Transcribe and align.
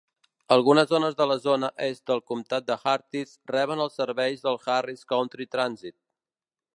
Algunes 0.53 0.87
zones 0.91 1.17
de 1.17 1.25
la 1.31 1.35
zona 1.43 1.69
est 1.89 2.01
del 2.11 2.23
comtat 2.31 2.67
de 2.71 2.77
Hartis 2.85 3.35
reben 3.57 3.83
els 3.87 4.01
serveis 4.03 4.43
del 4.47 4.61
Harris 4.65 5.07
County 5.13 5.47
Transit. 5.57 5.97